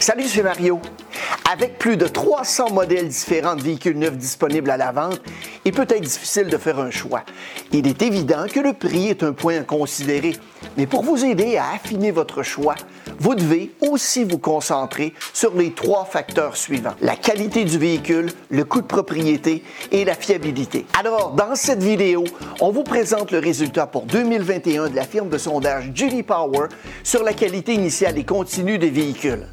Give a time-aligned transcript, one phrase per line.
[0.00, 0.80] Salut, c'est Mario.
[1.52, 5.20] Avec plus de 300 modèles différents de véhicules neufs disponibles à la vente,
[5.66, 7.22] il peut être difficile de faire un choix.
[7.70, 10.32] Il est évident que le prix est un point à considérer,
[10.78, 12.76] mais pour vous aider à affiner votre choix,
[13.18, 16.94] vous devez aussi vous concentrer sur les trois facteurs suivants.
[17.02, 19.62] La qualité du véhicule, le coût de propriété
[19.92, 20.86] et la fiabilité.
[20.98, 22.24] Alors, dans cette vidéo,
[22.62, 26.68] on vous présente le résultat pour 2021 de la firme de sondage Judy Power
[27.04, 29.46] sur la qualité initiale et continue des véhicules.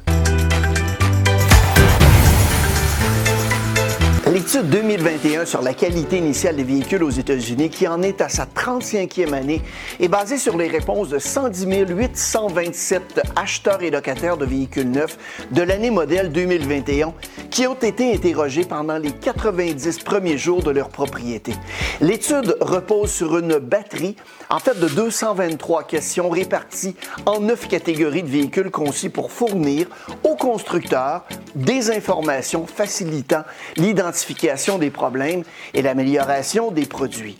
[4.48, 8.46] L'étude 2021 sur la qualité initiale des véhicules aux États-Unis, qui en est à sa
[8.46, 9.60] 35e année,
[10.00, 15.18] est basée sur les réponses de 110 827 acheteurs et locataires de véhicules neufs
[15.50, 17.12] de l'année modèle 2021
[17.50, 21.52] qui ont été interrogés pendant les 90 premiers jours de leur propriété.
[22.00, 24.16] L'étude repose sur une batterie,
[24.48, 26.96] en fait de 223 questions réparties
[27.26, 29.88] en neuf catégories de véhicules conçus pour fournir
[30.24, 31.24] aux constructeurs
[31.54, 33.42] des informations facilitant
[33.76, 34.37] l'identification
[34.78, 35.42] des problèmes
[35.74, 37.38] et l'amélioration des produits.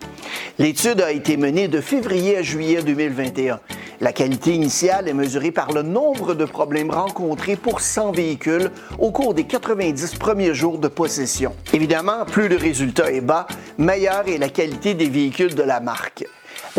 [0.58, 3.60] L'étude a été menée de février à juillet 2021.
[4.00, 9.12] La qualité initiale est mesurée par le nombre de problèmes rencontrés pour 100 véhicules au
[9.12, 11.54] cours des 90 premiers jours de possession.
[11.72, 13.46] Évidemment, plus le résultat est bas,
[13.76, 16.24] meilleure est la qualité des véhicules de la marque.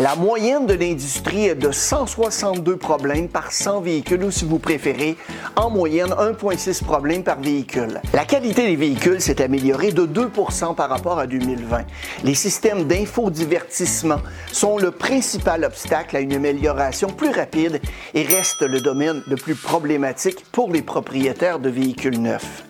[0.00, 5.18] La moyenne de l'industrie est de 162 problèmes par 100 véhicules ou si vous préférez,
[5.56, 8.00] en moyenne 1,6 problèmes par véhicule.
[8.14, 11.84] La qualité des véhicules s'est améliorée de 2% par rapport à 2020.
[12.24, 17.78] Les systèmes d'infodivertissement sont le principal obstacle à une amélioration plus rapide
[18.14, 22.64] et restent le domaine le plus problématique pour les propriétaires de véhicules neufs.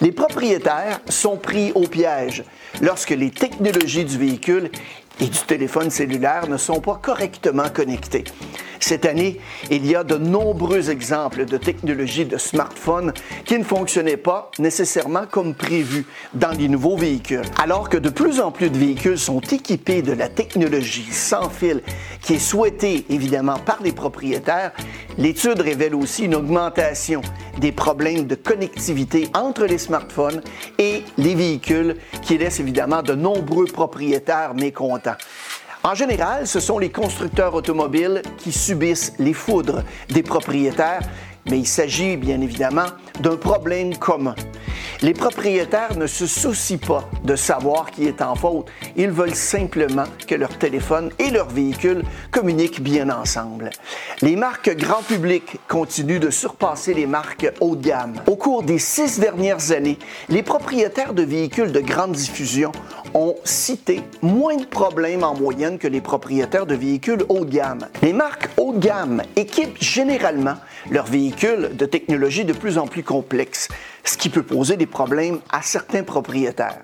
[0.00, 2.42] Les propriétaires sont pris au piège
[2.80, 4.70] lorsque les technologies du véhicule
[5.20, 8.24] et du téléphone cellulaire ne sont pas correctement connectés.
[8.86, 9.40] Cette année,
[9.70, 13.14] il y a de nombreux exemples de technologies de smartphones
[13.46, 16.04] qui ne fonctionnaient pas nécessairement comme prévu
[16.34, 17.40] dans les nouveaux véhicules.
[17.62, 21.80] Alors que de plus en plus de véhicules sont équipés de la technologie sans fil
[22.20, 24.72] qui est souhaitée évidemment par les propriétaires,
[25.16, 27.22] l'étude révèle aussi une augmentation
[27.58, 30.42] des problèmes de connectivité entre les smartphones
[30.76, 35.16] et les véhicules qui laissent évidemment de nombreux propriétaires mécontents.
[35.86, 41.02] En général, ce sont les constructeurs automobiles qui subissent les foudres des propriétaires,
[41.44, 42.86] mais il s'agit bien évidemment
[43.20, 44.34] d'un problème commun.
[45.02, 48.66] Les propriétaires ne se soucient pas de savoir qui est en faute.
[48.96, 53.70] Ils veulent simplement que leur téléphone et leur véhicule communiquent bien ensemble.
[54.22, 58.14] Les marques grand public continuent de surpasser les marques haut de gamme.
[58.26, 62.72] Au cours des six dernières années, les propriétaires de véhicules de grande diffusion
[63.14, 67.86] ont cité moins de problèmes en moyenne que les propriétaires de véhicules haut de gamme.
[68.02, 70.56] Les marques haut de gamme équipent généralement
[70.90, 73.68] leurs véhicules de technologies de plus en plus complexes,
[74.04, 76.82] ce qui peut poser des problèmes à certains propriétaires.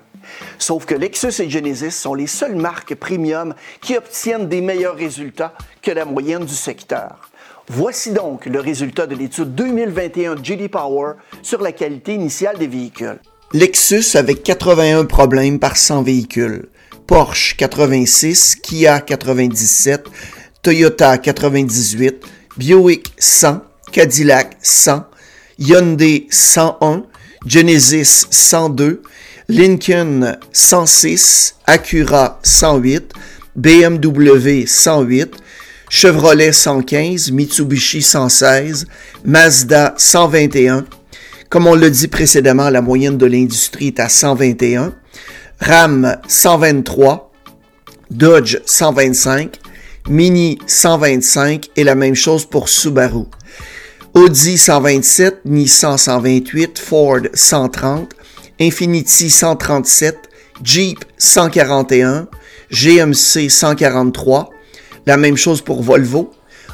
[0.57, 5.53] Sauf que Lexus et Genesis sont les seules marques premium qui obtiennent des meilleurs résultats
[5.81, 7.31] que la moyenne du secteur.
[7.67, 13.19] Voici donc le résultat de l'étude 2021 GD Power sur la qualité initiale des véhicules.
[13.53, 16.69] Lexus avec 81 problèmes par 100 véhicules.
[17.07, 20.05] Porsche 86, Kia 97,
[20.61, 22.23] Toyota 98,
[22.57, 23.61] Buick 100,
[23.91, 25.03] Cadillac 100,
[25.59, 27.03] Hyundai 101,
[27.45, 29.01] Genesis 102,
[29.49, 33.13] Lincoln 106, Acura 108,
[33.55, 35.37] BMW 108,
[35.89, 38.85] Chevrolet 115, Mitsubishi 116,
[39.25, 40.85] Mazda 121.
[41.49, 44.93] Comme on l'a dit précédemment, la moyenne de l'industrie est à 121.
[45.59, 47.31] Ram 123,
[48.11, 49.59] Dodge 125,
[50.07, 53.25] Mini 125 et la même chose pour Subaru.
[54.13, 58.09] Audi 127, Nissan 128, Ford 130,
[58.59, 60.27] Infiniti 137,
[60.61, 62.27] Jeep 141,
[62.69, 64.49] GMC 143,
[65.05, 66.29] la même chose pour Volvo,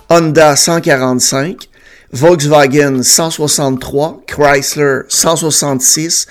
[0.10, 1.70] Honda 145,
[2.12, 6.26] Volkswagen 163, Chrysler 166,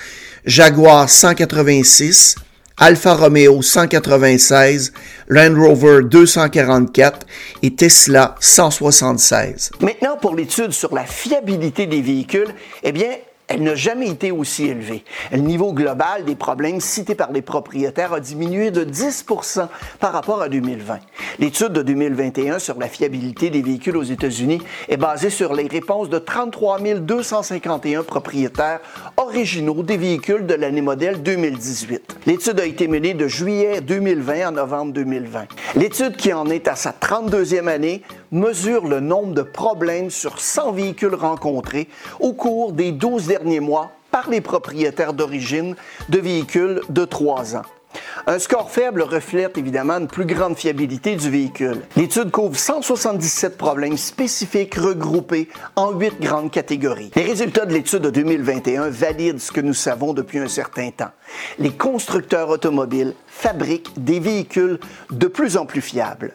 [0.44, 2.34] Jaguar 186,
[2.78, 4.92] Alfa Romeo 196,
[5.28, 7.26] Land Rover 244
[7.62, 9.70] et Tesla 176.
[9.80, 12.52] Maintenant, pour l'étude sur la fiabilité des véhicules,
[12.82, 13.16] eh bien,
[13.48, 15.04] elle n'a jamais été aussi élevée.
[15.30, 19.68] Le niveau global des problèmes cités par les propriétaires a diminué de 10%
[20.00, 20.98] par rapport à 2020.
[21.38, 26.08] L'étude de 2021 sur la fiabilité des véhicules aux États-Unis est basée sur les réponses
[26.08, 28.80] de 33 251 propriétaires
[29.16, 32.16] originaux des véhicules de l'année modèle 2018.
[32.26, 35.46] L'étude a été menée de juillet 2020 à novembre 2020.
[35.76, 38.02] L'étude qui en est à sa 32e année
[38.32, 41.88] mesure le nombre de problèmes sur 100 véhicules rencontrés
[42.20, 45.76] au cours des 12 derniers mois par les propriétaires d'origine
[46.08, 47.62] de véhicules de 3 ans.
[48.26, 51.82] Un score faible reflète évidemment une plus grande fiabilité du véhicule.
[51.96, 57.10] L'étude couvre 177 problèmes spécifiques regroupés en huit grandes catégories.
[57.14, 61.10] Les résultats de l'étude de 2021 valident ce que nous savons depuis un certain temps.
[61.58, 64.80] Les constructeurs automobiles fabriquent des véhicules
[65.10, 66.34] de plus en plus fiables.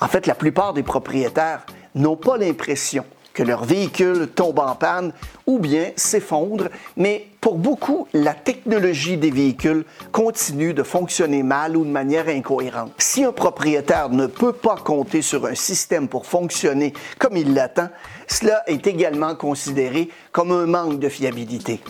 [0.00, 1.64] En fait, la plupart des propriétaires
[1.94, 5.12] n'ont pas l'impression que leur véhicule tombe en panne
[5.46, 11.86] ou bien s'effondre, mais pour beaucoup, la technologie des véhicules continue de fonctionner mal ou
[11.86, 12.92] de manière incohérente.
[12.98, 17.88] Si un propriétaire ne peut pas compter sur un système pour fonctionner comme il l'attend,
[18.26, 21.80] cela est également considéré comme un manque de fiabilité.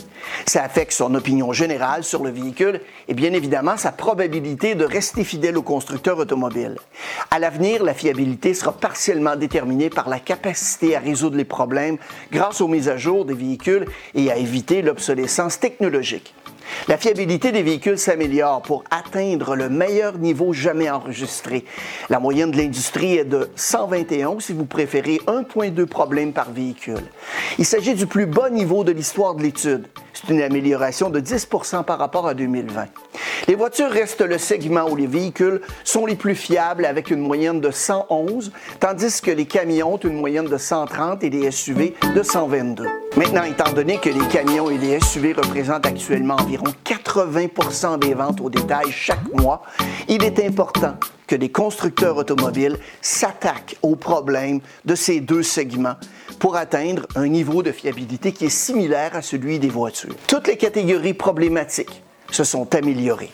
[0.47, 5.25] Ça affecte son opinion générale sur le véhicule et bien évidemment sa probabilité de rester
[5.25, 6.76] fidèle au constructeur automobile.
[7.31, 11.99] À l'avenir, la fiabilité sera partiellement déterminée par la capacité à résoudre les problèmes
[12.31, 16.34] grâce aux mises à jour des véhicules et à éviter l'obsolescence technologique.
[16.88, 21.64] La fiabilité des véhicules s'améliore pour atteindre le meilleur niveau jamais enregistré.
[22.08, 27.02] La moyenne de l'industrie est de 121, si vous préférez, 1,2 problèmes par véhicule.
[27.58, 29.87] Il s'agit du plus bas niveau de l'histoire de l'étude.
[30.12, 31.48] C'est une amélioration de 10
[31.87, 32.87] par rapport à 2020.
[33.48, 37.60] Les voitures restent le segment où les véhicules sont les plus fiables avec une moyenne
[37.60, 42.22] de 111, tandis que les camions ont une moyenne de 130 et les SUV de
[42.22, 42.87] 122.
[43.16, 48.40] Maintenant, étant donné que les camions et les SUV représentent actuellement environ 80% des ventes
[48.40, 49.62] au détail chaque mois,
[50.08, 50.94] il est important
[51.26, 55.96] que les constructeurs automobiles s'attaquent aux problèmes de ces deux segments
[56.38, 60.14] pour atteindre un niveau de fiabilité qui est similaire à celui des voitures.
[60.28, 63.32] Toutes les catégories problématiques se sont améliorées.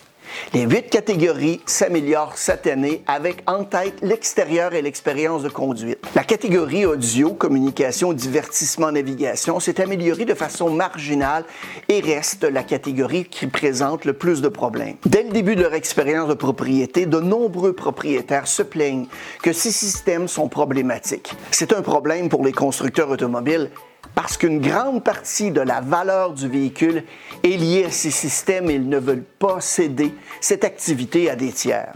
[0.53, 5.99] Les huit catégories s'améliorent cette année avec en tête l'extérieur et l'expérience de conduite.
[6.15, 11.45] La catégorie audio, communication, divertissement, navigation s'est améliorée de façon marginale
[11.89, 14.97] et reste la catégorie qui présente le plus de problèmes.
[15.05, 19.07] Dès le début de leur expérience de propriété, de nombreux propriétaires se plaignent
[19.43, 21.35] que ces systèmes sont problématiques.
[21.51, 23.71] C'est un problème pour les constructeurs automobiles
[24.17, 27.05] parce qu'une grande partie de la valeur du véhicule
[27.45, 31.53] est liée à ces systèmes et ils ne veulent pas céder cette activité à des
[31.53, 31.93] tiers.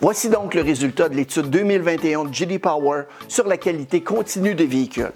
[0.00, 4.66] Voici donc le résultat de l'étude 2021 de GD Power sur la qualité continue des
[4.66, 5.10] véhicules.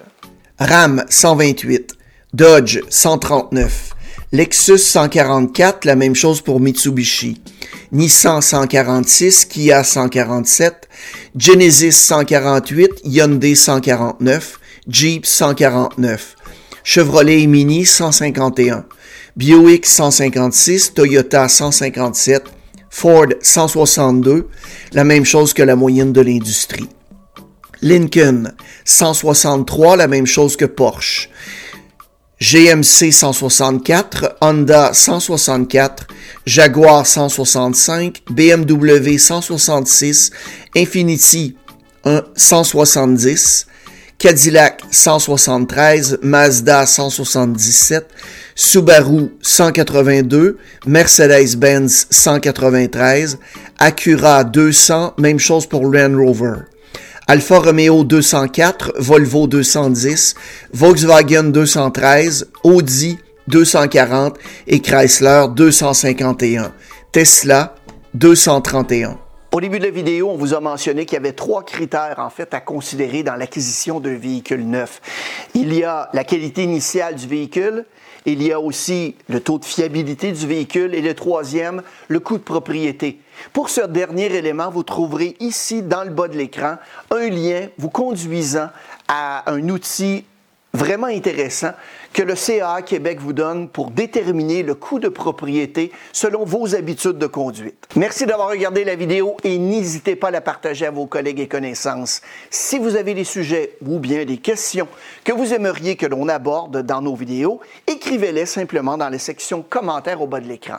[0.58, 1.94] RAM 128,
[2.34, 3.90] Dodge 139,
[4.32, 7.40] Lexus 144, la même chose pour Mitsubishi,
[7.92, 10.88] Nissan 146, Kia 147,
[11.36, 14.58] Genesis 148, Hyundai 149,
[14.88, 16.34] Jeep 149,
[16.90, 18.86] Chevrolet Mini 151,
[19.36, 22.44] Buick 156, Toyota 157,
[22.88, 24.48] Ford 162,
[24.94, 26.88] la même chose que la moyenne de l'industrie.
[27.82, 28.54] Lincoln
[28.86, 31.28] 163, la même chose que Porsche.
[32.40, 36.06] GMC 164, Honda 164,
[36.46, 40.30] Jaguar 165, BMW 166,
[40.74, 41.54] Infiniti
[42.34, 43.66] 170,
[44.18, 48.04] Cadillac 173, Mazda 177,
[48.56, 53.38] Subaru 182, Mercedes-Benz 193,
[53.78, 56.62] Acura 200, même chose pour Land Rover.
[57.28, 60.34] Alfa Romeo 204, Volvo 210,
[60.72, 66.72] Volkswagen 213, Audi 240 et Chrysler 251.
[67.12, 67.76] Tesla
[68.14, 69.27] 231.
[69.50, 72.60] Au début de la vidéo, on vous a mentionné qu'il y avait trois critères à
[72.60, 75.00] considérer dans l'acquisition d'un véhicule neuf.
[75.54, 77.86] Il y a la qualité initiale du véhicule,
[78.26, 82.36] il y a aussi le taux de fiabilité du véhicule et le troisième, le coût
[82.36, 83.20] de propriété.
[83.54, 86.76] Pour ce dernier élément, vous trouverez ici dans le bas de l'écran
[87.10, 88.68] un lien vous conduisant
[89.08, 90.26] à un outil
[90.74, 91.72] vraiment intéressant
[92.12, 97.18] que le CA Québec vous donne pour déterminer le coût de propriété selon vos habitudes
[97.18, 97.86] de conduite.
[97.96, 101.48] Merci d'avoir regardé la vidéo et n'hésitez pas à la partager à vos collègues et
[101.48, 102.20] connaissances.
[102.50, 104.88] Si vous avez des sujets ou bien des questions
[105.24, 110.22] que vous aimeriez que l'on aborde dans nos vidéos, écrivez-les simplement dans la section commentaires
[110.22, 110.78] au bas de l'écran.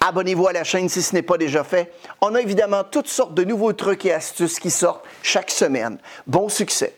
[0.00, 1.92] Abonnez-vous à la chaîne si ce n'est pas déjà fait.
[2.20, 5.98] On a évidemment toutes sortes de nouveaux trucs et astuces qui sortent chaque semaine.
[6.26, 6.94] Bon succès!